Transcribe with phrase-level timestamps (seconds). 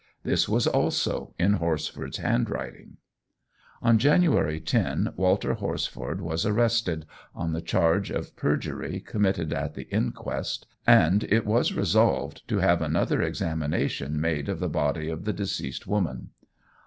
[0.23, 2.97] This was also in Horsford's handwriting.
[3.83, 9.87] On January 10, Walter Horsford was arrested on the charge of perjury committed at the
[9.91, 15.33] inquest, and it was resolved to have another examination made of the body of the
[15.33, 16.31] deceased woman.